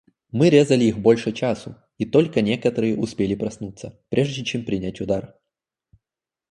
[0.31, 5.35] Мы резали их больше часу, и только некоторые успели проснуться, прежде чем принять удар.